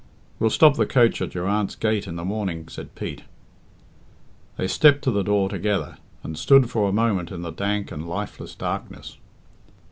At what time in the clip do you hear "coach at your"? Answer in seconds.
0.87-1.45